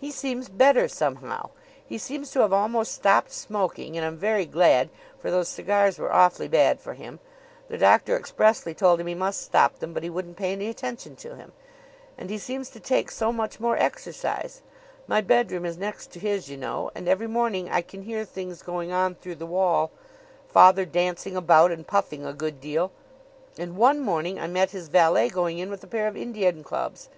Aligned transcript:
"He 0.00 0.12
seems 0.12 0.48
better 0.48 0.86
somehow. 0.86 1.50
He 1.84 1.98
seems 1.98 2.30
to 2.30 2.42
have 2.42 2.52
almost 2.52 2.92
stopped 2.94 3.32
smoking 3.32 3.96
and 3.96 4.06
I'm 4.06 4.16
very 4.16 4.46
glad, 4.46 4.88
for 5.18 5.32
those 5.32 5.48
cigars 5.48 5.98
were 5.98 6.12
awfully 6.12 6.46
bad 6.46 6.78
for 6.80 6.94
him. 6.94 7.18
The 7.66 7.76
doctor 7.76 8.16
expressly 8.16 8.72
told 8.72 9.00
him 9.00 9.08
he 9.08 9.16
must 9.16 9.42
stop 9.42 9.80
them, 9.80 9.92
but 9.92 10.04
he 10.04 10.10
wouldn't 10.10 10.36
pay 10.36 10.52
any 10.52 10.68
attention 10.68 11.16
to 11.16 11.34
him. 11.34 11.50
And 12.16 12.30
he 12.30 12.38
seems 12.38 12.70
to 12.70 12.78
take 12.78 13.10
so 13.10 13.32
much 13.32 13.58
more 13.58 13.76
exercise. 13.76 14.62
My 15.08 15.20
bedroom 15.20 15.66
is 15.66 15.76
next 15.76 16.12
to 16.12 16.20
his, 16.20 16.48
you 16.48 16.56
know, 16.56 16.92
and 16.94 17.08
every 17.08 17.26
morning 17.26 17.68
I 17.68 17.82
can 17.82 18.02
hear 18.02 18.24
things 18.24 18.62
going 18.62 18.92
on 18.92 19.16
through 19.16 19.34
the 19.42 19.44
wall 19.44 19.90
father 20.46 20.84
dancing 20.84 21.36
about 21.36 21.72
and 21.72 21.84
puffing 21.84 22.24
a 22.24 22.32
good 22.32 22.60
deal. 22.60 22.92
And 23.58 23.76
one 23.76 23.98
morning 23.98 24.38
I 24.38 24.46
met 24.46 24.70
his 24.70 24.86
valet 24.86 25.28
going 25.28 25.58
in 25.58 25.68
with 25.68 25.82
a 25.82 25.88
pair 25.88 26.06
of 26.06 26.16
Indian 26.16 26.62
clubs. 26.62 27.08